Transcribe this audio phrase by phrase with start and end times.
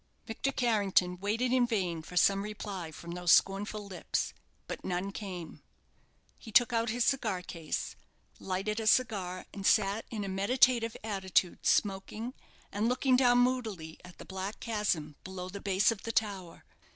[0.25, 4.33] Victor Carrington waited in vain for some reply from those scornful lips;
[4.65, 5.61] but none came.
[6.39, 7.95] He took out his cigar case,
[8.39, 12.33] lighted a cigar, and sat in a meditative attitude, smoking,
[12.71, 16.63] and looking down moodily at the black chasm below the base of the tower.